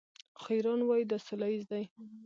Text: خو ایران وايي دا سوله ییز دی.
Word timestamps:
خو 0.39 0.47
ایران 0.55 0.79
وايي 0.83 1.03
دا 1.11 1.17
سوله 1.27 1.47
ییز 1.51 1.63
دی. 1.71 1.83